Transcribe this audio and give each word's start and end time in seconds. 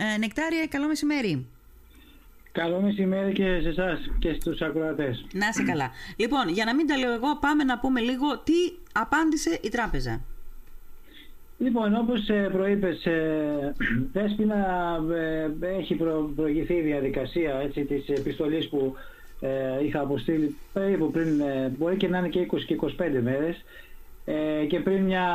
Ε, 0.00 0.18
Νεκτάρια, 0.18 0.66
καλό 0.66 0.86
μεσημέρι. 0.86 1.46
Καλό 2.52 2.80
μεσημέρι 2.80 3.32
και 3.32 3.60
σε 3.62 3.68
εσάς 3.68 4.10
και 4.18 4.32
στους 4.40 4.60
ακροατές. 4.60 5.26
Να 5.32 5.48
είσαι 5.48 5.62
καλά. 5.62 5.90
Λοιπόν, 6.16 6.48
για 6.48 6.64
να 6.64 6.74
μην 6.74 6.86
τα 6.86 6.96
λέω 6.96 7.12
εγώ, 7.12 7.36
πάμε 7.40 7.64
να 7.64 7.78
πούμε 7.78 8.00
λίγο 8.00 8.38
τι 8.38 8.52
απάντησε 8.92 9.58
η 9.62 9.68
τράπεζα. 9.68 10.20
Λοιπόν, 11.58 11.96
όπως 11.96 12.28
ε, 12.28 12.48
προείπες, 12.52 13.06
ε, 13.06 13.74
Δέσποινα, 14.12 14.56
ε, 15.60 15.66
έχει 15.78 15.94
προ, 15.94 16.32
προηγηθεί 16.36 16.74
η 16.74 16.82
διαδικασία 16.82 17.54
έτσι, 17.54 17.84
της 17.84 18.08
επιστολής 18.08 18.68
που 18.68 18.94
είχα 19.84 20.00
αποστείλει 20.00 20.56
περίπου 20.72 21.10
πριν, 21.10 21.42
μπορεί 21.78 21.96
και 21.96 22.08
να 22.08 22.18
είναι 22.18 22.28
και 22.28 22.46
20 22.52 22.58
και 22.66 22.78
25 22.82 22.88
μέρες 23.22 23.64
και 24.68 24.80
πριν 24.80 25.02
μια 25.02 25.26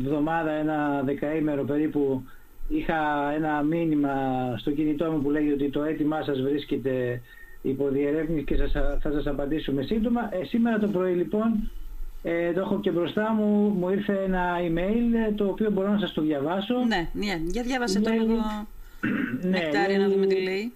εβδομάδα, 0.00 0.50
ένα 0.50 1.02
δεκαήμερο 1.04 1.64
περίπου 1.64 2.24
είχα 2.68 3.32
ένα 3.36 3.62
μήνυμα 3.62 4.10
στο 4.58 4.70
κινητό 4.70 5.10
μου 5.10 5.22
που 5.22 5.30
λέει 5.30 5.50
ότι 5.50 5.70
το 5.70 5.82
έτοιμά 5.82 6.22
σας 6.22 6.40
βρίσκεται 6.40 7.20
υπό 7.62 7.88
διερεύνηση 7.88 8.44
και 8.44 8.56
σας, 8.56 8.72
θα 9.00 9.10
σας 9.12 9.26
απαντήσουμε 9.26 9.82
σύντομα. 9.82 10.20
Ε, 10.32 10.44
σήμερα 10.44 10.78
το 10.78 10.88
πρωί 10.88 11.12
λοιπόν 11.12 11.70
ε, 12.22 12.52
το 12.52 12.60
έχω 12.60 12.80
και 12.80 12.90
μπροστά 12.90 13.32
μου, 13.32 13.68
μου 13.68 13.88
ήρθε 13.88 14.22
ένα 14.24 14.56
email 14.60 15.32
το 15.36 15.46
οποίο 15.46 15.70
μπορώ 15.70 15.90
να 15.90 15.98
σας 15.98 16.12
το 16.12 16.22
διαβάσω. 16.22 16.74
Ναι, 16.74 17.08
ναι 17.12 17.40
για 17.44 17.62
διάβασε 17.62 18.00
το 18.00 18.10
λίγο 18.10 18.34
ναι, 19.40 19.48
νεκτάρια 19.48 19.98
να 19.98 20.08
δούμε 20.08 20.26
τι 20.26 20.42
λέει. 20.42 20.72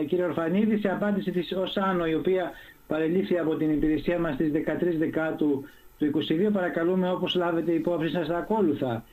Ε, 0.00 0.04
κύριε 0.04 0.24
Ορφανίδη, 0.24 0.78
σε 0.78 0.88
απάντηση 0.88 1.30
της 1.30 1.52
ΟΣΑΝΟ 1.52 2.06
η 2.06 2.14
οποία 2.14 2.50
παρελήφθη 2.86 3.38
από 3.38 3.54
την 3.54 3.70
υπηρεσία 3.70 4.18
μας 4.18 4.34
στις 4.34 4.50
13 4.52 4.96
Δεκάτου 4.98 5.64
του 5.98 6.10
22 6.48 6.52
παρακαλούμε 6.52 7.10
όπως 7.10 7.34
λάβετε 7.34 7.72
υπόψη 7.72 8.10
σας 8.10 8.26
τα 8.26 8.36
ακόλουθα. 8.36 9.04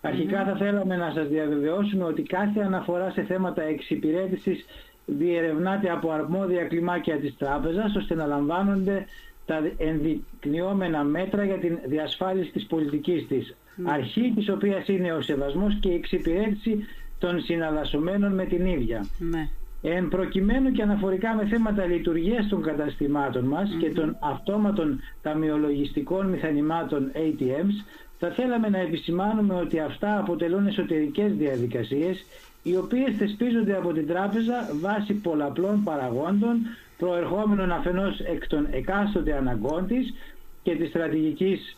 Αρχικά 0.00 0.44
θα 0.44 0.56
θέλαμε 0.56 0.96
να 0.96 1.12
σας 1.14 1.28
διαβεβαιώσουμε 1.28 2.04
ότι 2.04 2.22
κάθε 2.22 2.60
αναφορά 2.60 3.10
σε 3.10 3.22
θέματα 3.22 3.62
εξυπηρέτησης 3.62 4.64
διερευνάται 5.06 5.90
από 5.90 6.10
αρμόδια 6.10 6.64
κλιμάκια 6.64 7.16
της 7.16 7.36
τράπεζας 7.36 7.94
ώστε 7.94 8.14
να 8.14 8.26
λαμβάνονται 8.26 9.06
τα 9.46 9.60
ενδεικνυόμενα 9.76 11.04
μέτρα 11.04 11.44
για 11.44 11.58
την 11.58 11.78
διασφάλιση 11.86 12.50
της 12.50 12.66
πολιτικής 12.66 13.26
της. 13.26 13.56
Ναι. 13.76 13.92
Αρχή 13.92 14.32
της 14.36 14.48
οποίας 14.48 14.88
είναι 14.88 15.12
ο 15.12 15.20
σεβασμός 15.20 15.76
και 15.80 15.88
η 15.88 15.94
εξυπηρέτηση 15.94 16.84
των 17.18 17.40
συναλλασσομένων 17.40 18.34
με 18.34 18.44
την 18.44 18.66
ίδια. 18.66 19.06
Ναι. 19.18 19.48
Εν 19.82 20.08
προκειμένου 20.08 20.70
και 20.72 20.82
αναφορικά 20.82 21.34
με 21.34 21.46
θέματα 21.46 21.84
λειτουργίας 21.84 22.48
των 22.48 22.62
καταστημάτων 22.62 23.44
μας 23.44 23.68
και 23.80 23.90
των 23.90 24.16
αυτόματων 24.20 25.00
ταμιολογιστικών 25.22 26.26
μηχανημάτων 26.26 27.12
ATMs 27.14 28.05
θα 28.18 28.30
θέλαμε 28.30 28.68
να 28.68 28.78
επισημάνουμε 28.78 29.54
ότι 29.54 29.78
αυτά 29.80 30.18
αποτελούν 30.18 30.66
εσωτερικές 30.66 31.32
διαδικασίες 31.32 32.24
οι 32.62 32.76
οποίες 32.76 33.16
θεσπίζονται 33.16 33.76
από 33.76 33.92
την 33.92 34.06
τράπεζα 34.06 34.68
βάσει 34.80 35.14
πολλαπλών 35.14 35.84
παραγόντων 35.84 36.58
προερχόμενων 36.98 37.72
αφενός 37.72 38.20
εκ 38.20 38.46
των 38.46 38.66
εκάστοτε 38.70 39.36
αναγκών 39.36 39.86
της 39.86 40.14
και 40.62 40.76
της 40.76 40.88
στρατηγικής 40.88 41.76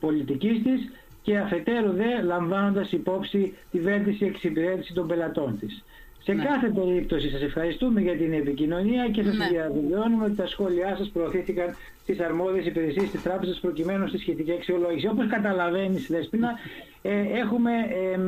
πολιτικής 0.00 0.62
της 0.62 0.90
και 1.22 1.38
αφετέρου 1.38 1.92
δε 1.92 2.22
λαμβάνοντας 2.22 2.92
υπόψη 2.92 3.56
τη 3.70 3.80
βέλτιση 3.80 4.24
εξυπηρέτηση 4.24 4.92
των 4.92 5.06
πελατών 5.06 5.58
της. 5.58 5.84
Σε 6.28 6.34
ναι. 6.34 6.44
κάθε 6.44 6.68
περίπτωση 6.68 7.30
σας 7.30 7.42
ευχαριστούμε 7.42 8.00
για 8.00 8.16
την 8.16 8.32
επικοινωνία 8.32 9.08
και 9.08 9.22
σας 9.22 9.36
ναι. 9.36 9.48
διαβεβαιώνουμε 9.48 10.24
ότι 10.24 10.34
τα 10.34 10.46
σχόλιά 10.46 10.96
σας 10.96 11.08
προωθήθηκαν 11.08 11.76
στις 12.02 12.20
αρμόδιες 12.20 12.66
υπηρεσίες 12.66 13.10
της 13.10 13.22
τράπεζας 13.22 13.58
προκειμένου 13.58 14.08
στη 14.08 14.18
σχετική 14.18 14.52
αξιολόγηση. 14.52 15.06
Όπως 15.06 15.26
καταλαβαίνεις 15.26 16.06
Δέσποινα, 16.08 16.58
ε, 17.02 17.10
έχουμε 17.42 17.70
ε, 17.70 18.18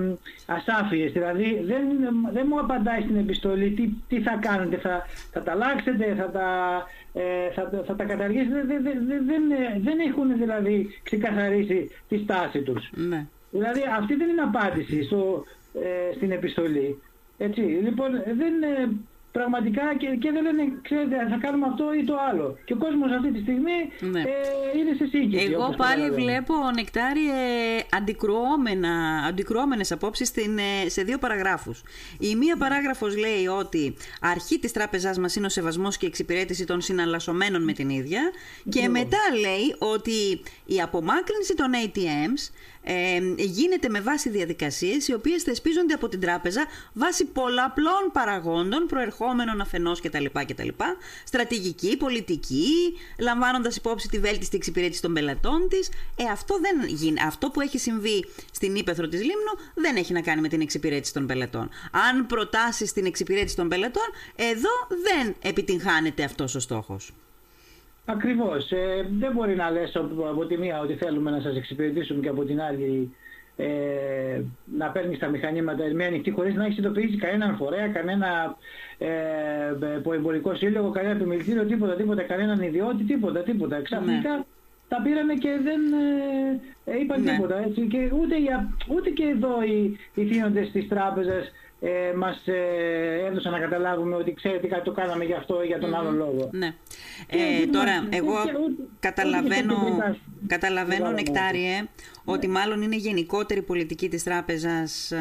ασάφειες, 0.47 1.13
δηλαδή 1.13 1.63
δεν, 1.65 1.83
δεν 2.33 2.47
μου 2.49 2.59
απαντάει 2.61 3.01
στην 3.01 3.17
επιστολή 3.17 3.71
τι, 3.71 3.89
τι 4.09 4.23
θα 4.23 4.39
κάνετε, 4.41 4.77
θα, 4.77 5.07
θα 5.33 5.43
τα 5.43 5.53
αλλάξετε, 5.53 6.15
θα 6.19 6.31
τα, 6.31 6.49
ε, 7.13 7.51
θα, 7.55 7.83
θα 7.87 7.95
τα 7.95 8.05
καταργήσετε, 8.05 8.65
δεν, 8.67 8.83
δεν, 8.83 9.07
δεν, 9.27 9.43
δεν 9.81 9.99
έχουν 10.09 10.39
δηλαδή 10.39 11.01
ξεκαθαρίσει 11.03 11.91
τη 12.09 12.19
στάση 12.19 12.63
τους. 12.63 12.91
Ναι. 13.09 13.27
Δηλαδή 13.51 13.81
αυτή 13.99 14.15
δεν 14.15 14.29
είναι 14.29 14.43
απάντηση 14.43 15.03
στο, 15.03 15.45
ε, 15.75 16.15
στην 16.15 16.31
επιστολή. 16.31 16.99
Έτσι, 17.43 17.61
λοιπόν, 17.61 18.11
δεν, 18.13 18.55
πραγματικά 19.33 19.83
και, 19.99 20.07
και 20.07 20.31
δεν 20.31 20.43
λένε, 20.43 20.73
ξέρετε, 20.83 21.17
θα 21.31 21.39
κάνουμε 21.41 21.67
αυτό 21.71 21.95
ή 21.95 22.05
το 22.05 22.17
άλλο. 22.31 22.59
Και 22.65 22.73
ο 22.73 22.77
κόσμος 22.77 23.11
αυτή 23.13 23.33
τη 23.33 23.41
στιγμή 23.41 23.79
ναι. 24.01 24.21
ε, 24.21 24.79
είναι 24.79 24.95
σε 24.97 25.07
σύγκριση. 25.07 25.53
Εγώ 25.53 25.75
πάλι 25.77 26.11
βλέπω, 26.11 26.55
Νεκτάρι, 26.75 27.29
ε, 27.29 27.81
αντικρουόμενες 29.29 29.93
απόψεις 29.93 30.33
ε, 30.37 30.89
σε 30.89 31.03
δύο 31.03 31.19
παραγράφους. 31.19 31.83
Η 32.19 32.37
μία 32.37 32.57
παράγραφος 32.57 33.17
λέει 33.17 33.47
ότι 33.47 33.97
αρχή 34.21 34.59
της 34.59 34.73
τράπεζάς 34.73 35.19
μας 35.19 35.37
είναι 35.37 35.47
ο 35.47 35.49
σεβασμός 35.49 35.97
και 35.97 36.05
η 36.05 36.09
εξυπηρέτηση 36.09 36.65
των 36.65 36.81
συναλλασσομένων 36.81 37.65
με 37.65 37.73
την 37.73 37.89
ίδια 37.89 38.31
και 38.69 38.89
μετά 38.89 39.19
λέει 39.41 39.75
ότι 39.79 40.43
η 40.65 40.81
απομάκρυνση 40.81 41.55
των 41.55 41.71
ATMs 41.85 42.53
ε, 42.83 43.19
γίνεται 43.37 43.89
με 43.89 44.01
βάση 44.01 44.29
διαδικασίες 44.29 45.09
οι 45.09 45.15
οποίες 45.15 45.43
θεσπίζονται 45.43 45.95
από 45.95 46.09
την 46.09 46.21
τράπεζα 46.21 46.67
βάσει 46.93 47.25
πολλαπλών 47.25 48.11
παραγόντων 48.13 48.87
προερχόμενων 48.87 49.61
αφενός 49.61 50.01
κτλ. 50.01 50.25
κτλ 50.47 50.69
στρατηγική, 51.25 51.97
πολιτική, 51.97 52.97
λαμβάνοντας 53.19 53.77
υπόψη 53.77 54.09
τη 54.09 54.19
βέλτιστη 54.19 54.57
εξυπηρέτηση 54.57 55.03
των 55.03 55.13
πελατών 55.13 55.69
της. 55.69 55.89
Ε, 56.17 56.25
αυτό, 56.25 56.59
δεν 56.61 56.89
γίνει. 56.89 57.21
αυτό 57.27 57.51
που 57.51 57.61
έχει 57.61 57.79
συμβεί 57.79 58.25
στην 58.53 58.75
ύπεθρο 58.75 59.09
της 59.09 59.21
Λίμνου 59.21 59.73
δεν 59.75 59.97
έχει 59.97 60.13
να 60.13 60.21
κάνει 60.21 60.41
με 60.41 60.49
την 60.49 60.61
εξυπηρέτηση 60.61 61.13
των 61.13 61.27
πελατών. 61.27 61.69
Αν 61.91 62.27
προτάσεις 62.27 62.93
την 62.93 63.07
εξυπηρέτηση 63.07 63.57
των 63.57 63.69
πελατών, 63.69 64.09
εδώ 64.37 64.71
δεν 64.89 65.35
επιτυγχάνεται 65.43 66.25
αυτός 66.25 66.55
ο 66.55 66.61
στόχος. 66.61 67.13
Ακριβώς. 68.13 68.73
Ε, 68.73 69.07
δεν 69.19 69.33
μπορεί 69.33 69.55
να 69.57 69.71
λες 69.71 69.97
από 70.31 70.47
τη 70.47 70.59
μία 70.59 70.81
ότι 70.81 70.95
θέλουμε 70.95 71.31
να 71.31 71.41
σας 71.41 71.57
εξυπηρετήσουμε 71.57 72.21
και 72.21 72.29
από 72.29 72.45
την 72.45 72.61
άλλη 72.61 73.15
ε, 73.57 74.43
να 74.79 74.87
παίρνεις 74.87 75.19
τα 75.19 75.29
μηχανήματα 75.29 75.85
με 75.93 76.05
ανοιχτή 76.05 76.31
χωρίς 76.31 76.55
να 76.55 76.65
έχεις 76.65 76.79
ειδοποιήσει 76.79 77.17
κανέναν 77.17 77.57
φορέα, 77.57 77.89
κανένα 77.89 78.57
ε, 78.99 80.15
εμπορικό 80.15 80.55
σύλλογο, 80.55 80.91
κανένα 80.91 81.15
επιμελητήριο, 81.15 81.65
τίποτα, 81.65 81.95
τίποτα, 81.95 82.23
κανέναν 82.23 82.61
ιδιώτη, 82.61 83.05
τίποτα, 83.05 83.41
τίποτα. 83.41 83.83
Ξαφνικά 83.83 84.37
ναι. 84.37 84.45
τα 84.89 85.01
πήρανε 85.03 85.35
και 85.35 85.49
δεν 85.63 85.81
ε, 86.85 87.01
είπαν 87.01 87.23
ναι. 87.23 87.31
τίποτα. 87.31 87.63
Έτσι. 87.65 87.87
Και 87.87 88.11
ούτε, 88.21 88.39
για, 88.39 88.77
ούτε 88.89 89.11
και 89.11 89.25
εδώ 89.25 89.63
οι, 89.63 89.99
οι 90.15 90.25
θύνοντες 90.25 90.71
της 90.71 90.89
τράπεζας 90.89 91.51
ε, 91.83 92.13
μας 92.17 92.47
ε, 92.47 93.27
έδωσαν 93.27 93.53
να 93.53 93.59
καταλάβουμε 93.59 94.17
ότι 94.17 94.35
ξέρετε 94.35 94.67
κάτι 94.67 94.85
το 94.85 94.93
κάναμε 94.93 95.25
για 95.25 95.37
αυτό 95.37 95.63
ή 95.63 95.67
για 95.67 95.79
τον 95.79 95.95
άλλο 95.95 96.11
λόγο. 96.11 96.49
Ναι. 96.53 96.75
Ε, 97.27 97.67
τώρα, 97.67 98.07
εγώ 98.11 98.35
καταλαβαίνω, 99.01 99.77
καταλαβαίνω 100.47 101.11
Νεκτάριε, 101.11 101.85
ότι 102.25 102.49
μάλλον 102.49 102.83
είναι 102.83 102.97
γενικότερη 102.97 103.63
πολιτική 103.63 104.09
της 104.09 104.23
τράπεζας 104.23 105.13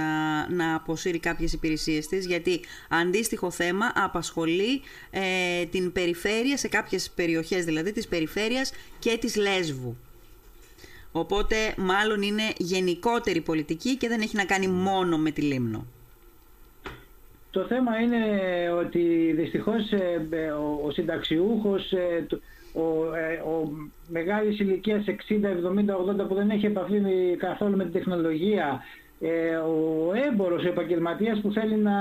να 0.50 0.76
αποσύρει 0.76 1.20
κάποιες 1.20 1.54
υπηρεσίες 1.54 2.08
της, 2.08 2.26
γιατί 2.26 2.60
αντίστοιχο 2.90 3.52
θέμα 3.52 3.92
απασχολεί 3.96 4.82
ε, 5.10 5.66
την 5.66 5.92
περιφέρεια, 5.92 6.58
σε 6.58 6.68
κάποιες 6.68 7.10
περιοχές 7.16 7.66
δηλαδή 7.66 7.92
της 7.92 8.08
περιφέρειας 8.08 8.72
και 9.00 9.18
της 9.18 9.36
Λέσβου. 9.36 9.98
Οπότε 11.12 11.56
μάλλον 11.78 12.22
είναι 12.22 12.44
γενικότερη 12.58 13.42
πολιτική 13.42 13.98
και 13.98 14.08
δεν 14.08 14.22
έχει 14.22 14.36
να 14.36 14.46
κάνει 14.46 14.68
μόνο 14.68 15.18
με 15.18 15.32
τη 15.32 15.42
Λίμνο. 15.42 15.86
Το 17.52 17.62
θέμα 17.64 18.00
είναι 18.00 18.18
ότι 18.80 19.34
δυστυχώς 19.36 19.92
ε, 19.92 20.28
ε, 20.30 20.50
ο, 20.50 20.82
ο 20.86 20.92
συνταξιούχος, 20.92 21.92
ε, 21.92 22.26
ο, 22.74 22.82
ο 23.52 23.72
μεγάλης 24.08 24.60
ηλικίας 24.60 25.04
60, 25.08 25.12
70, 26.20 26.24
80 26.24 26.28
που 26.28 26.36
δεν 26.36 26.50
έχει 26.50 26.66
επαφή 26.66 27.02
καθόλου 27.38 27.78
με 27.78 27.84
την 27.84 27.94
τεχνολογία, 27.94 28.84
ο 29.68 30.12
έμπορος, 30.32 30.64
ο 30.66 30.68
επαγγελματίας 30.68 31.40
που 31.42 31.52
θέλει 31.52 31.76
να, 31.76 31.96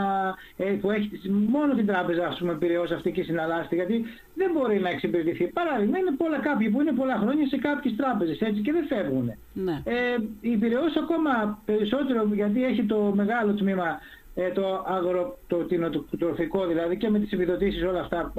που 0.81 0.91
έχει 0.91 1.11
μόνο 1.49 1.75
την 1.75 1.87
τράπεζα 1.87 2.27
ας 2.27 2.39
πούμε 2.39 2.55
πυραιώσει 2.55 2.95
αυτή 2.95 3.11
και 3.13 3.23
συναλλάσσεται 3.23 3.75
γιατί 3.75 4.05
δεν 4.35 4.51
μπορεί 4.55 4.81
να 4.81 4.89
εξυπηρετηθεί. 4.89 5.47
Παράδειγμα 5.47 5.99
είναι 5.99 6.15
πολλά 6.17 6.39
κάποιοι 6.39 6.71
που 6.71 6.81
είναι 6.81 6.93
πολλά 6.93 7.17
χρόνια 7.17 7.47
σε 7.47 7.57
κάποιες 7.57 7.97
τράπεζες 7.97 8.41
έτσι 8.41 8.61
και 8.61 8.73
δεν 8.73 8.87
φεύγουν. 8.87 9.33
Ναι. 9.53 9.83
Ε, 9.85 10.17
η 10.41 10.57
πυραιώση 10.57 10.99
ακόμα 10.99 11.63
περισσότερο 11.65 12.29
γιατί 12.33 12.65
έχει 12.65 12.85
το 12.85 13.13
μεγάλο 13.15 13.55
τμήμα 13.55 13.99
ε, 14.41 14.51
το, 14.51 14.85
αγρο, 14.87 15.39
το 15.47 15.67
τροφικό 16.19 16.67
δηλαδή 16.67 16.97
και 16.97 17.09
με 17.09 17.19
τις 17.19 17.33
επιδοτήσεις 17.33 17.83
όλα 17.83 18.01
αυτά, 18.01 18.33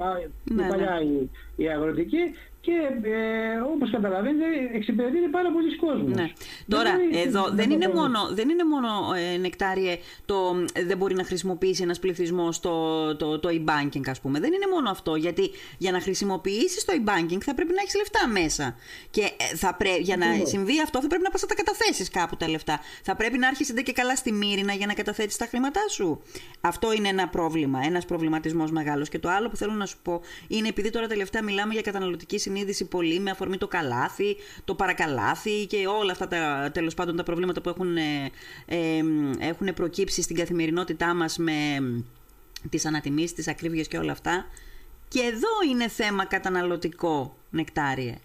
ναι, 0.43 0.63
η 0.63 0.67
παλιά 0.67 0.99
ναι. 0.99 1.05
η, 1.05 1.29
η, 1.59 1.69
αγροτική 1.69 2.33
και 2.61 3.09
ε, 3.09 3.59
όπως 3.73 3.89
καταλαβαίνετε 3.91 4.45
εξυπηρετείται 4.73 5.27
πάρα 5.27 5.51
πολλοί 5.51 5.75
κόσμος. 5.75 6.15
Ναι. 6.15 6.31
Τώρα 6.67 6.91
εδώ 7.25 7.49
δεν 7.51 7.69
είναι, 7.71 7.87
μόνο, 7.87 8.19
δεν 8.31 8.49
είναι 8.49 8.63
μόνο 8.63 9.13
ε, 9.33 9.37
νεκτάριε 9.37 9.97
το 10.25 10.35
ε, 10.73 10.85
δεν 10.85 10.97
μπορεί 10.97 11.15
να 11.15 11.23
χρησιμοποιήσει 11.23 11.83
ένας 11.83 11.99
πληθυσμός 11.99 12.59
το, 12.59 13.15
το, 13.15 13.39
το 13.39 13.49
e-banking 13.51 14.07
ας 14.07 14.19
πούμε. 14.21 14.39
Δεν 14.39 14.53
είναι 14.53 14.65
μόνο 14.73 14.89
αυτό 14.89 15.15
γιατί 15.15 15.51
για 15.77 15.91
να 15.91 16.01
χρησιμοποιήσεις 16.01 16.85
το 16.85 16.93
e-banking 16.93 17.41
θα 17.41 17.53
πρέπει 17.53 17.73
να 17.73 17.81
έχεις 17.81 17.95
λεφτά 17.95 18.27
μέσα 18.27 18.75
και 19.09 19.21
ε, 19.21 19.55
θα 19.55 19.75
πρέ, 19.75 19.97
για 19.99 20.17
να 20.17 20.25
συμβεί 20.43 20.81
αυτό 20.81 21.01
θα 21.01 21.07
πρέπει 21.07 21.23
να 21.23 21.29
πας 21.29 21.41
να 21.41 21.47
τα 21.47 21.55
καταθέσεις 21.55 22.09
κάπου 22.09 22.35
τα 22.37 22.49
λεφτά. 22.49 22.79
Θα 23.03 23.15
πρέπει 23.15 23.37
να 23.37 23.47
έρχεσαι 23.47 23.73
και 23.73 23.93
καλά 23.93 24.15
στη 24.15 24.31
μύρινα 24.31 24.73
για 24.73 24.85
να 24.85 24.93
καταθέτεις 24.93 25.37
τα 25.37 25.45
χρήματά 25.45 25.81
σου. 25.89 26.21
Αυτό 26.61 26.93
είναι 26.93 27.07
ένα 27.07 27.27
πρόβλημα, 27.27 27.79
ένας 27.85 28.05
προβληματισμός 28.05 28.71
μεγάλος 28.71 29.09
και 29.09 29.19
το 29.19 29.29
άλλο 29.29 29.49
που 29.49 29.55
θέλω 29.55 29.73
να 29.73 29.85
σου 29.85 29.97
πω 30.03 30.21
είναι 30.47 30.67
επειδή 30.67 30.89
τώρα 30.89 31.07
τελευταία 31.07 31.41
μιλάμε 31.49 31.73
για 31.73 31.81
καταναλωτική 31.81 32.37
συνείδηση 32.39 32.85
πολύ 32.85 33.19
με 33.19 33.31
αφορμή 33.31 33.57
το 33.57 33.67
καλάθι, 33.67 34.35
το 34.65 34.75
παρακαλάθι 34.75 35.65
και 35.65 35.87
όλα 35.87 36.11
αυτά 36.11 36.27
τα 36.27 36.69
τέλος 36.73 36.93
πάντων 36.93 37.15
τα 37.15 37.23
προβλήματα 37.23 37.61
που 37.61 37.69
έχουν, 37.69 37.97
ε, 37.97 38.31
ε, 38.65 39.01
έχουν 39.39 39.73
προκύψει 39.73 40.21
στην 40.21 40.35
καθημερινότητά 40.35 41.13
μας 41.13 41.37
με 41.37 41.53
τις 42.69 42.85
ανατιμήσεις, 42.85 43.33
τις 43.33 43.47
ακρίβειες 43.47 43.87
και 43.87 43.97
όλα 43.97 44.11
αυτά. 44.11 44.45
Και 45.07 45.19
εδώ 45.19 45.49
είναι 45.69 45.87
θέμα 45.87 46.25
καταναλωτικό, 46.25 47.37
Νεκτάριε. 47.49 48.17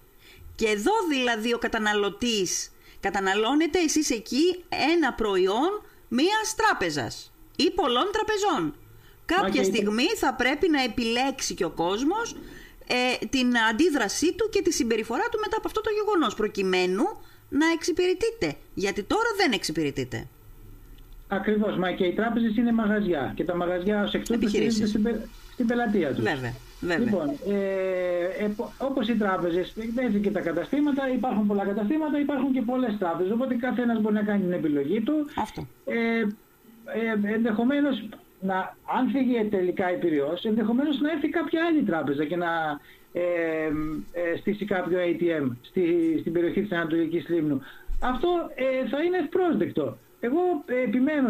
Και 0.55 0.67
εδώ 0.67 0.93
δηλαδή 1.09 1.55
ο 1.55 1.59
καταναλωτής 1.59 2.71
καταναλώνεται 3.01 3.79
εσείς 3.79 4.11
εκεί 4.11 4.65
ένα 4.95 5.13
προϊόν 5.13 5.83
μίας 6.09 6.55
τράπεζας 6.57 7.33
ή 7.57 7.71
πολλών 7.71 8.11
τραπεζών. 8.13 8.75
Κάποια 9.27 9.65
στιγμή 9.65 10.07
θα 10.17 10.35
πρέπει 10.35 10.69
να 10.69 10.83
επιλέξει 10.83 11.55
και 11.55 11.65
ο 11.65 11.71
κόσμος 11.71 12.37
ε, 12.87 13.27
την 13.27 13.59
αντίδρασή 13.71 14.35
του 14.35 14.49
και 14.51 14.63
τη 14.63 14.73
συμπεριφορά 14.73 15.25
του 15.31 15.39
μετά 15.39 15.57
από 15.57 15.67
αυτό 15.67 15.81
το 15.81 15.91
γεγονός 15.91 16.35
προκειμένου 16.35 17.05
να 17.49 17.67
εξυπηρετείτε. 17.75 18.55
Γιατί 18.75 19.03
τώρα 19.03 19.29
δεν 19.37 19.53
εξυπηρετείτε. 19.53 20.27
Ακριβώς, 21.29 21.77
μα 21.77 21.93
και 21.93 22.05
οι 22.05 22.13
τράπεζες 22.13 22.57
είναι 22.57 22.73
μαγαζιά 22.73 23.33
και 23.37 23.45
τα 23.45 23.57
μαγαζιά 23.57 24.03
ως 24.03 24.15
εκ 24.15 24.25
τούτου 24.25 24.49
στην, 24.49 25.07
στην 25.53 25.67
πελατεία 25.67 26.15
τους. 26.15 26.25
Βέβαια. 26.25 26.55
Βέβαια. 26.81 27.05
Λοιπόν, 27.05 27.29
ε, 27.49 28.45
ε, 28.45 28.51
όπως 28.79 29.09
οι 29.09 29.17
τράπεζες, 29.17 29.75
έτσι 29.97 30.19
και 30.19 30.31
τα 30.31 30.41
καταστήματα, 30.41 31.09
υπάρχουν 31.09 31.47
πολλά 31.47 31.65
καταστήματα, 31.65 32.19
υπάρχουν 32.19 32.53
και 32.53 32.63
πολλές 32.63 32.97
τράπεζες, 32.99 33.33
οπότε 33.33 33.55
κάθε 33.55 33.83
ένας 33.83 34.01
μπορεί 34.01 34.15
να 34.15 34.23
κάνει 34.23 34.41
την 34.41 34.53
επιλογή 34.53 35.01
του. 35.01 35.15
Αυτό. 35.37 35.67
Ε, 35.85 36.21
ε, 36.87 37.35
ενδεχομένως 37.35 38.09
να, 38.45 38.77
αν 38.99 39.11
φύγει 39.13 39.45
τελικά 39.45 39.93
η 39.93 39.97
Πυραιός, 39.99 40.45
ενδεχομένως 40.45 41.01
να 41.01 41.11
έρθει 41.11 41.29
κάποια 41.29 41.65
άλλη 41.67 41.83
τράπεζα 41.83 42.25
και 42.25 42.37
να 42.37 42.81
ε, 43.13 43.23
ε, 44.13 44.37
στήσει 44.37 44.65
κάποιο 44.65 44.99
ATM 44.99 45.51
στη, 45.61 46.17
στην 46.21 46.33
περιοχή 46.33 46.63
της 46.63 46.73
Ανατολικής 46.73 47.29
Λίμνου. 47.29 47.63
Αυτό 48.01 48.29
ε, 48.55 48.89
θα 48.89 49.03
είναι 49.03 49.17
ευπρόσδεκτο. 49.17 49.97
Εγώ 50.21 50.41
επιμένω, 50.85 51.29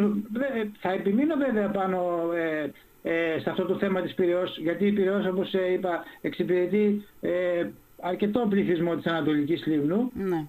ε, 0.55 0.65
θα 0.79 0.93
επιμείνω 0.93 1.35
βέβαια 1.37 1.69
πάνω 1.69 2.31
ε, 2.35 2.73
ε, 3.03 3.39
σε 3.39 3.51
αυτό 3.51 3.65
το 3.65 3.79
θέμα 3.79 4.01
της 4.01 4.15
Πυραιός, 4.15 4.59
γιατί 4.59 4.87
η 4.87 4.93
Πυραιός 4.93 5.27
όπως 5.27 5.53
είπα 5.75 6.03
εξυπηρετεί 6.21 7.05
αρκετό 8.01 8.47
πληθυσμό 8.49 8.97
της 8.97 9.07
Ανατολικής 9.07 9.67
Λίμνου. 9.67 10.11
Ναι 10.15 10.47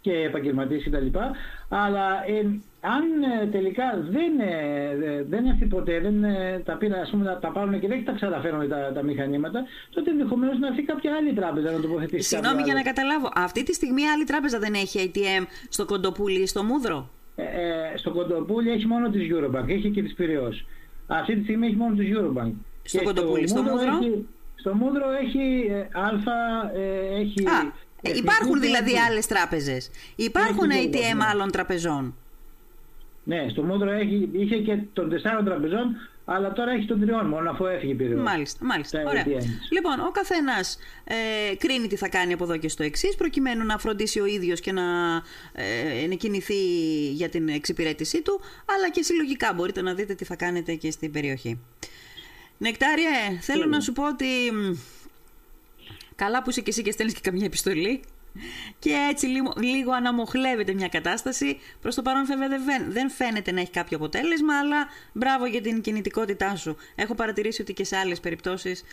και 0.00 0.12
επαγγελματίες 0.12 0.84
κτλ. 0.84 1.18
Αλλά 1.68 2.24
ε, 2.26 2.60
αν 2.80 3.02
ε, 3.42 3.46
τελικά 3.46 3.84
δεν, 4.10 4.40
ε, 4.40 5.24
δεν 5.28 5.46
έρθει 5.46 5.66
ποτέ, 5.66 6.00
δεν 6.00 6.14
τα 6.64 6.76
πήρα, 6.76 7.00
ας 7.00 7.10
πούμε, 7.10 7.24
να 7.24 7.38
τα 7.38 7.48
πάρουν 7.48 7.80
και 7.80 7.88
δεν 7.88 8.04
τα 8.04 8.12
ξαναφέρουν 8.12 8.68
τα, 8.68 8.92
τα 8.94 9.02
μηχανήματα, 9.02 9.64
τότε 9.90 10.10
ενδεχομένως 10.10 10.58
να 10.58 10.66
έρθει 10.66 10.82
κάποια 10.82 11.14
άλλη 11.14 11.32
τράπεζα 11.32 11.70
να 11.70 11.80
τοποθετήσει. 11.80 12.28
Συγγνώμη 12.28 12.62
για 12.62 12.74
να 12.74 12.82
καταλάβω. 12.82 13.30
Αυτή 13.34 13.62
τη 13.62 13.72
στιγμή 13.74 14.06
άλλη 14.06 14.24
τράπεζα 14.24 14.58
δεν 14.58 14.74
έχει 14.74 15.10
ATM 15.14 15.46
στο 15.68 15.84
Κοντοπούλι 15.84 16.40
ή 16.40 16.46
στο 16.46 16.62
Μούδρο; 16.62 17.10
Ε, 17.36 17.96
στο 17.96 18.10
Κοντοπούλι 18.10 18.70
έχει 18.70 18.86
μόνο 18.86 19.10
της 19.10 19.28
Eurobank, 19.32 19.68
έχει 19.68 19.90
και 19.90 20.02
της 20.02 20.14
Πυραιός. 20.14 20.66
Αυτή 21.06 21.36
τη 21.36 21.42
στιγμή 21.42 21.66
έχει 21.66 21.76
μόνο 21.76 21.94
της 21.94 22.08
Eurobank. 22.16 22.52
Στο 22.82 23.02
Κοντοπούλι, 23.02 23.48
στο, 23.48 23.62
Μούδρο. 23.62 23.96
Έχει, 24.00 24.26
στο 24.54 24.74
Μούδρο 24.74 25.04
έχει 25.22 25.70
Α, 25.92 26.08
έχει... 27.18 27.46
Α, 27.46 27.72
ε, 28.02 28.10
υπάρχουν 28.16 28.60
δηλαδή 28.60 28.92
άλλες 29.08 29.26
τράπεζες. 29.26 29.90
Υπάρχουν 30.16 30.68
ATM 30.70 31.16
ναι. 31.16 31.24
άλλων 31.30 31.50
τραπεζών; 31.50 32.14
Ναι, 33.30 33.48
στο 33.48 33.62
Μούδρο 33.62 33.90
έχει, 33.90 34.28
είχε 34.32 34.56
και 34.56 34.78
των 34.92 35.10
τεσσάρων 35.10 35.44
τραπεζών, 35.44 35.96
αλλά 36.24 36.52
τώρα 36.52 36.70
έχει 36.70 36.86
των 36.86 37.00
τριών 37.00 37.26
μόνο, 37.26 37.50
αφού 37.50 37.66
έφυγε 37.66 37.92
η 37.92 37.94
περίοδο. 37.94 38.22
Μάλιστα, 38.22 38.64
μάλιστα. 38.64 39.02
Ωραία. 39.06 39.24
Λοιπόν, 39.70 40.00
ο 40.00 40.10
καθένας 40.10 40.78
ε, 41.04 41.54
κρίνει 41.56 41.86
τι 41.86 41.96
θα 41.96 42.08
κάνει 42.08 42.32
από 42.32 42.44
εδώ 42.44 42.56
και 42.56 42.68
στο 42.68 42.82
εξής, 42.82 43.14
προκειμένου 43.14 43.64
να 43.64 43.78
φροντίσει 43.78 44.20
ο 44.20 44.26
ίδιος 44.26 44.60
και 44.60 44.72
να, 44.72 44.82
ε, 45.52 46.06
να 46.08 46.14
κινηθεί 46.14 46.62
για 47.12 47.28
την 47.28 47.48
εξυπηρέτησή 47.48 48.22
του, 48.22 48.40
αλλά 48.76 48.90
και 48.90 49.02
συλλογικά 49.02 49.52
μπορείτε 49.52 49.82
να 49.82 49.94
δείτε 49.94 50.14
τι 50.14 50.24
θα 50.24 50.36
κάνετε 50.36 50.74
και 50.74 50.90
στην 50.90 51.12
περιοχή. 51.12 51.60
Νεκτάριε, 52.58 53.38
θέλω 53.40 53.66
να 53.66 53.80
σου 53.80 53.92
πω 53.92 54.06
ότι 54.06 54.26
Καλά 56.20 56.42
που 56.42 56.50
είσαι 56.50 56.60
και 56.60 56.70
εσύ 56.70 56.82
και 56.82 56.90
στέλνεις 56.90 57.14
και 57.14 57.20
καμιά 57.22 57.44
επιστολή. 57.44 58.00
Και 58.78 58.90
έτσι 59.10 59.26
λίγο, 59.26 59.52
λίγο 59.56 59.92
αναμοχλεύεται 59.92 60.72
μια 60.72 60.88
κατάσταση. 60.88 61.58
Προς 61.80 61.94
το 61.94 62.02
παρόν, 62.02 62.26
βέβαια, 62.26 62.48
δεν 62.88 63.10
φαίνεται 63.10 63.52
να 63.52 63.60
έχει 63.60 63.70
κάποιο 63.70 63.96
αποτέλεσμα, 63.96 64.58
αλλά 64.58 64.86
μπράβο 65.12 65.46
για 65.46 65.60
την 65.60 65.80
κινητικότητά 65.80 66.56
σου. 66.56 66.76
Έχω 66.94 67.14
παρατηρήσει 67.14 67.62
ότι 67.62 67.72
και 67.72 67.84
σε 67.84 67.96
άλλες 67.96 68.20
περιπτώσεις 68.20 68.84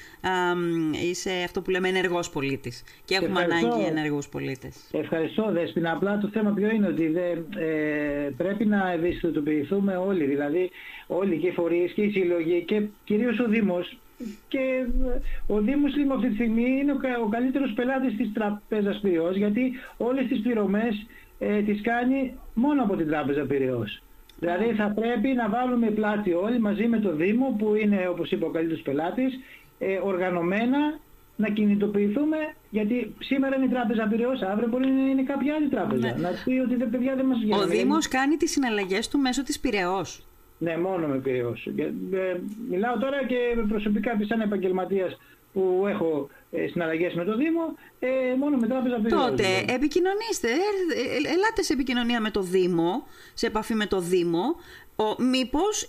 είσαι 1.04 1.32
αυτό 1.46 1.62
που 1.62 1.70
λέμε 1.70 1.88
ενεργός 1.88 2.30
πολίτης. 2.30 2.84
Και 3.06 3.16
έχουμε 3.16 3.42
Ευχαριστώ. 3.42 3.68
ανάγκη 3.68 3.88
ενεργούς 3.88 4.28
πολίτες. 4.28 4.76
Ευχαριστώ, 4.92 5.52
Δέσπινα. 5.52 5.92
Απλά 5.92 6.18
το 6.18 6.28
θέμα 6.28 6.52
ποιο 6.52 6.70
είναι 6.70 6.88
ότι 6.88 7.08
δεν, 7.08 7.46
ε, 7.58 8.30
πρέπει 8.38 8.66
να 8.66 8.92
ευαισθητοποιηθούμε 8.92 9.96
όλοι. 9.96 10.26
Δηλαδή, 10.26 10.72
όλοι 11.08 11.38
και 11.38 11.48
οι 11.48 11.52
φορείς 11.52 11.92
και 11.94 12.02
οι 12.02 12.12
σύλλογοι 12.12 12.64
και 12.64 12.82
κυρίως 13.04 13.40
ο 13.40 13.48
Δήμος 13.48 13.98
και 14.48 14.58
ε, 14.58 15.54
ο 15.54 15.62
Δήμος 15.62 15.96
Λίμου 15.96 16.14
αυτή 16.14 16.28
τη 16.28 16.34
στιγμή 16.34 16.80
είναι 16.82 16.92
ο, 17.24 17.28
καλύτερος 17.30 17.74
πελάτης 17.74 18.16
της 18.18 18.34
τραπέζας 18.34 19.00
Πυραιός 19.00 19.36
γιατί 19.36 19.74
όλες 19.98 20.28
τις 20.28 20.42
πληρωμές 20.42 21.06
ε, 21.40 21.62
τις 21.62 21.82
κάνει 21.82 22.38
μόνο 22.54 22.84
από 22.84 22.96
την 22.96 23.08
τράπεζα 23.08 23.46
Πυραιός. 23.46 24.02
Δηλαδή 24.40 24.74
θα 24.74 24.94
πρέπει 24.96 25.28
να 25.34 25.50
βάλουμε 25.50 25.90
πλάτη 25.90 26.34
όλοι 26.34 26.60
μαζί 26.60 26.88
με 26.88 27.00
το 27.00 27.16
Δήμο 27.16 27.56
που 27.58 27.76
είναι 27.76 28.08
όπως 28.08 28.32
είπα 28.32 28.48
ο 28.48 28.50
καλύτερος 28.50 28.82
πελάτης 28.82 29.40
ε, 29.80 30.00
οργανωμένα 30.04 31.00
να 31.36 31.50
κινητοποιηθούμε 31.50 32.38
γιατί 32.70 33.16
σήμερα 33.20 33.56
είναι 33.56 33.66
η 33.66 33.70
τράπεζα 33.70 34.08
Πυραιός, 34.08 34.42
αύριο 34.42 34.68
μπορεί 34.68 34.88
να 34.88 35.10
είναι 35.10 35.24
κάποια 35.24 35.56
άλλη 35.56 35.68
τράπεζα. 35.68 36.08
Ναι. 36.08 36.16
Να 36.22 36.30
πει 36.44 36.60
ότι 36.66 36.76
δεν 36.76 36.90
παιδιά 36.90 37.16
δεν 37.16 37.26
μας 37.26 37.38
βγαίνει. 37.40 37.62
Ο 37.62 37.68
Δήμος 37.68 38.08
κάνει 38.08 38.38
τις 38.38 38.52
συναλλαγές 38.52 39.08
του 39.08 39.20
μέσω 39.20 39.44
της 39.44 39.60
Πυραιός. 39.60 40.27
Ναι, 40.58 40.78
μόνο 40.78 41.08
με 41.08 41.18
Πυραιός. 41.18 41.66
Ε, 42.12 42.40
μιλάω 42.70 42.98
τώρα 42.98 43.26
και 43.26 43.38
προσωπικά 43.68 44.18
σαν 44.28 44.42
επαγγελματίας 44.42 45.18
που 45.54 45.86
έχω 45.88 46.30
ε, 46.52 46.68
συναλλαγές 46.68 47.14
με 47.14 47.24
το 47.24 47.38
Δήμο, 47.38 47.62
ε, 48.00 48.36
μόνο 48.38 48.58
με 48.58 48.68
τράπεζα 48.68 48.96
Πυραιός. 48.96 49.22
Τότε 49.22 49.44
δηλαδή. 49.44 49.74
επικοινωνήστε, 49.74 50.48
ε, 50.48 51.34
ελάτε 51.34 51.62
σε 51.62 51.74
επικοινωνία 51.74 52.22
με 52.22 52.32
το 52.32 52.42
Δήμο, 52.42 53.04
σε 53.34 53.48
επαφή 53.48 53.74
με 53.74 53.86
το 53.86 54.00
Δήμο, 54.00 54.56
ο, 54.96 55.24
μήπως 55.24 55.88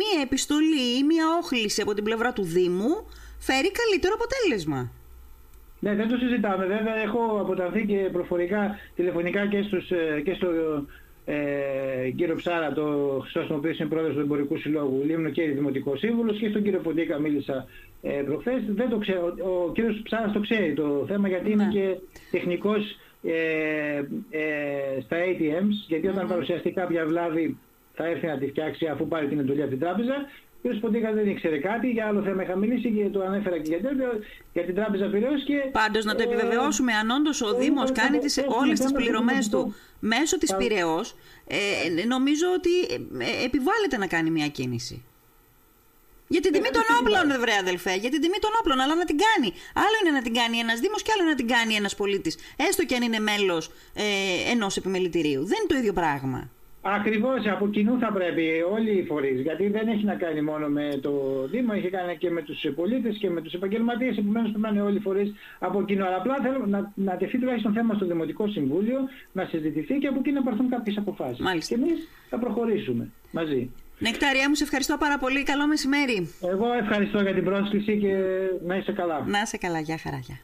μία 0.00 0.22
επιστολή 0.22 0.98
ή 0.98 1.04
μία 1.04 1.24
όχληση 1.40 1.80
από 1.80 1.94
την 1.94 2.04
πλευρά 2.04 2.32
του 2.32 2.42
Δήμου 2.42 3.06
φέρει 3.38 3.70
καλύτερο 3.70 4.14
αποτέλεσμα; 4.14 4.90
Ναι, 5.80 5.94
δεν 5.94 6.08
το 6.08 6.16
συζητάμε. 6.16 6.66
Βέβαια, 6.66 6.96
έχω 6.96 7.38
αποταθεί 7.40 7.86
και 7.86 8.08
προφορικά, 8.12 8.78
τηλεφωνικά 8.94 9.46
και, 9.46 9.62
στους, 9.62 9.86
και 10.24 10.34
στο 10.34 10.48
ε, 11.28 12.10
κύριο 12.16 12.34
Ψάρα, 12.34 12.72
το 12.72 13.18
Χρυσός 13.22 13.50
ο 13.50 13.54
οποίος 13.54 13.78
είναι 13.78 13.88
πρόεδρος 13.88 14.14
του 14.14 14.20
Εμπορικού 14.20 14.56
Συλλόγου 14.56 15.02
Λίμνου 15.04 15.30
και 15.30 15.42
Δημοτικός 15.42 15.98
Σύμβουλος 15.98 16.38
και 16.38 16.48
στον 16.48 16.62
κύριο 16.62 16.80
Ποντίκα 16.80 17.18
μίλησα 17.18 17.66
ε, 18.02 18.10
προχθές. 18.10 18.62
Δεν 18.68 18.88
το 18.88 18.98
ξέρω, 18.98 19.34
ο 19.66 19.72
κύριος 19.72 20.00
Ψάρας 20.02 20.32
το 20.32 20.40
ξέρει 20.40 20.74
το 20.74 21.04
θέμα 21.08 21.28
γιατί 21.28 21.50
είναι 21.50 21.64
ναι. 21.64 21.72
και 21.72 21.96
τεχνικός 22.30 22.96
ε, 23.22 23.96
ε, 24.30 25.00
στα 25.00 25.16
ATMs 25.16 25.74
γιατί 25.88 26.08
όταν 26.08 26.28
παρουσιαστεί 26.28 26.70
κάποια 26.70 27.06
βλάβη 27.06 27.58
θα 27.96 28.04
έρθει 28.06 28.26
να 28.26 28.38
τη 28.38 28.46
φτιάξει 28.46 28.86
αφού 28.86 29.08
πάρει 29.08 29.26
την 29.28 29.38
εντολή 29.38 29.62
από 29.62 29.70
την 29.70 29.80
τράπεζα 29.80 30.16
ο 30.66 30.68
κ. 30.68 30.80
Ποντίκα 30.80 31.12
δεν 31.12 31.28
ήξερε 31.28 31.58
κάτι, 31.58 31.88
για 31.90 32.06
άλλο 32.06 32.22
θέμα 32.22 32.42
είχα 32.42 32.56
μιλήσει 32.56 32.90
και 32.90 33.08
το 33.08 33.20
ανέφερα 33.22 33.58
και 33.58 33.68
για, 33.68 33.80
τέτοιο, 33.80 34.10
για 34.52 34.64
την 34.64 34.74
Τράπεζα 34.74 35.06
Πυραιός 35.06 35.44
και... 35.44 35.56
Πάντως 35.72 36.04
να 36.04 36.14
το 36.14 36.22
ε, 36.22 36.24
επιβεβαιώσουμε, 36.24 36.92
αν 36.92 37.10
όντως 37.10 37.42
ο 37.42 37.54
Δήμος 37.54 37.92
κάνει 37.92 38.18
τις, 38.18 38.44
όλες 38.46 38.80
τις 38.80 38.92
πληρωμές 38.92 39.48
του 39.48 39.74
μέσω 40.00 40.38
της 40.38 40.56
Πυραιός, 40.56 41.16
ε, 41.46 42.04
νομίζω 42.04 42.46
ότι 42.56 42.70
ε, 43.18 43.44
επιβάλλεται 43.44 43.96
να 43.96 44.06
κάνει 44.06 44.30
μια 44.30 44.48
κίνηση. 44.48 45.04
Για 46.28 46.40
την 46.40 46.52
τιμή 46.52 46.68
των 46.72 46.82
όπλων, 47.00 47.40
βρε 47.40 47.52
αδελφέ. 47.60 47.94
Για 47.94 48.10
την 48.10 48.20
τιμή 48.20 48.38
των 48.40 48.50
όπλων, 48.60 48.80
αλλά 48.80 48.94
να 48.94 49.04
την 49.04 49.18
κάνει. 49.26 49.52
Άλλο 49.74 49.96
είναι 50.02 50.10
να 50.16 50.22
την 50.22 50.34
κάνει 50.34 50.58
ένα 50.58 50.74
Δήμο 50.74 50.94
και 51.04 51.12
άλλο 51.14 51.28
να 51.28 51.34
την 51.34 51.48
κάνει 51.48 51.74
ένα 51.74 51.90
πολίτη. 51.96 52.34
Έστω 52.56 52.84
και 52.84 52.94
αν 52.94 53.02
είναι 53.02 53.18
μέλο 53.18 53.62
ε, 53.94 54.04
ενό 54.50 54.66
επιμελητηρίου. 54.76 55.46
Δεν 55.46 55.58
είναι 55.58 55.68
το 55.68 55.76
ίδιο 55.76 55.92
πράγμα. 55.92 56.50
Ακριβώς, 56.94 57.46
από 57.46 57.68
κοινού 57.68 57.98
θα 57.98 58.12
πρέπει 58.12 58.64
όλοι 58.72 58.90
οι 58.90 59.04
φορείς, 59.04 59.40
γιατί 59.40 59.68
δεν 59.68 59.88
έχει 59.88 60.04
να 60.04 60.14
κάνει 60.14 60.40
μόνο 60.42 60.68
με 60.68 60.98
το 61.02 61.12
Δήμο, 61.50 61.72
έχει 61.74 61.88
κάνει 61.88 62.16
και 62.16 62.30
με 62.30 62.42
τους 62.42 62.66
πολίτες 62.74 63.16
και 63.16 63.30
με 63.30 63.40
τους 63.40 63.52
επαγγελματίες, 63.52 64.16
επομένως 64.16 64.50
πρέπει 64.50 64.62
να 64.62 64.68
είναι 64.68 64.80
όλοι 64.80 64.96
οι 64.96 65.00
φορείς 65.00 65.34
από 65.58 65.84
κοινού. 65.84 66.04
Αλλά 66.04 66.16
απλά 66.16 66.36
θέλω 66.42 66.66
να, 66.66 66.92
να 66.94 67.16
τεθεί 67.16 67.38
τουλάχιστον 67.38 67.72
θέμα 67.72 67.94
στο 67.94 68.06
Δημοτικό 68.06 68.48
Συμβούλιο, 68.48 68.98
να 69.32 69.44
συζητηθεί 69.44 69.98
και 69.98 70.06
από 70.06 70.18
εκεί 70.18 70.32
να 70.32 70.42
πάρθουν 70.42 70.68
κάποιες 70.68 70.96
αποφάσεις. 70.96 71.38
Μάλιστα. 71.38 71.74
Και 71.74 71.80
εμείς 71.82 72.08
θα 72.30 72.38
προχωρήσουμε 72.38 73.10
μαζί. 73.30 73.70
Νεκτάρια 73.98 74.48
μου, 74.48 74.54
σε 74.54 74.64
ευχαριστώ 74.64 74.96
πάρα 74.96 75.18
πολύ. 75.18 75.42
Καλό 75.42 75.66
μεσημέρι. 75.66 76.34
Εγώ 76.40 76.72
ευχαριστώ 76.72 77.20
για 77.20 77.34
την 77.34 77.44
πρόσκληση 77.44 77.98
και 77.98 78.14
να 78.66 78.76
είσαι 78.76 78.92
καλά. 78.92 79.24
Να 79.26 79.40
είσαι 79.40 79.56
καλά. 79.56 79.80
Γεια 79.80 79.98
χαρά. 79.98 80.16
Γεια. 80.16 80.34